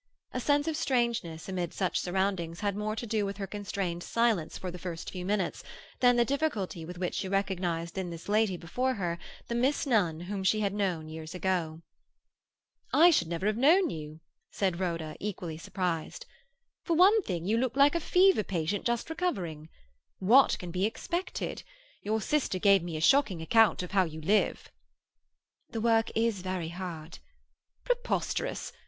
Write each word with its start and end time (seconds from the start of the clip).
A 0.31 0.39
sense 0.39 0.67
of 0.67 0.75
strangeness 0.75 1.47
amid 1.47 1.75
such 1.75 1.99
surroundings 1.99 2.61
had 2.61 2.75
more 2.75 2.95
to 2.95 3.05
do 3.05 3.23
with 3.23 3.37
her 3.37 3.45
constrained 3.45 4.01
silence 4.01 4.57
for 4.57 4.71
the 4.71 4.79
first 4.79 5.11
few 5.11 5.23
minutes 5.23 5.61
than 5.99 6.15
the 6.15 6.25
difficulty 6.25 6.83
with 6.85 6.97
which 6.97 7.13
she 7.13 7.27
recognized 7.27 7.95
in 7.99 8.09
this 8.09 8.27
lady 8.27 8.57
before 8.57 8.95
her 8.95 9.19
the 9.47 9.53
Miss 9.53 9.85
Nunn 9.85 10.21
whom 10.21 10.43
she 10.43 10.61
had 10.61 10.73
known 10.73 11.07
years 11.07 11.35
ago. 11.35 11.83
"I 12.91 13.11
should 13.11 13.27
never 13.27 13.45
have 13.45 13.57
known 13.57 13.91
you," 13.91 14.21
said 14.49 14.79
Rhoda, 14.79 15.15
equally 15.19 15.59
surprised. 15.59 16.25
"For 16.83 16.95
one 16.95 17.21
thing, 17.21 17.45
you 17.45 17.59
look 17.59 17.75
like 17.77 17.93
a 17.93 17.99
fever 17.99 18.41
patient 18.43 18.85
just 18.85 19.07
recovering. 19.07 19.69
What 20.17 20.57
can 20.57 20.71
be 20.71 20.83
expected? 20.87 21.61
Your 22.01 22.21
sister 22.21 22.57
gave 22.57 22.81
me 22.81 22.97
a 22.97 23.01
shocking 23.01 23.39
account 23.39 23.83
of 23.83 23.91
how 23.91 24.05
you 24.05 24.19
live." 24.19 24.71
"The 25.69 25.79
work 25.81 26.09
is 26.15 26.41
very 26.41 26.69
hard." 26.69 27.19
"Preposterous. 27.85 28.73